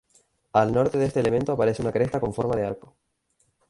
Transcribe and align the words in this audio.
Al 0.53 0.73
norte 0.73 0.97
de 0.97 1.05
este 1.05 1.19
elemento 1.19 1.51
aparece 1.51 1.83
una 1.83 1.91
cresta 1.91 2.19
con 2.19 2.33
forma 2.33 2.55
de 2.55 2.65
arco. 2.65 2.95